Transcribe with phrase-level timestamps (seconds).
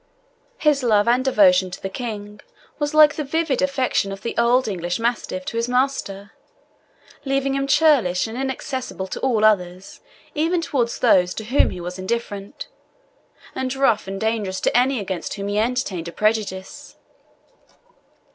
[0.57, 2.41] His love and devotion to the King
[2.79, 6.31] was like the vivid affection of the old English mastiff to his master,
[7.23, 9.99] leaving him churlish and inaccessible to all others
[10.33, 12.67] even towards those to whom he was indifferent
[13.53, 16.95] and rough and dangerous to any against whom he entertained a prejudice.